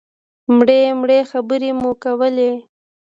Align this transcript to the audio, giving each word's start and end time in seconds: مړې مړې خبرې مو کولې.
مړې 0.55 0.81
مړې 0.99 1.19
خبرې 1.31 1.69
مو 1.79 1.91
کولې. 2.03 2.51